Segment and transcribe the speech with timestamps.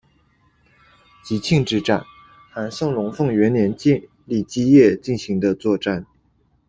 [1.23, 2.03] 集庆之战，
[2.49, 6.07] 韩宋龙凤元年建立基业进行的作战。